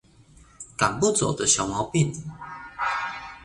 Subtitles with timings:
[0.79, 2.11] 趕不走的小毛病